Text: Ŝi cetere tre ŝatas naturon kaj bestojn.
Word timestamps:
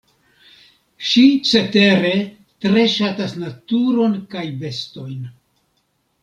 Ŝi 1.09 1.25
cetere 1.49 2.13
tre 2.65 2.87
ŝatas 2.95 3.37
naturon 3.45 4.17
kaj 4.33 4.45
bestojn. 4.65 5.25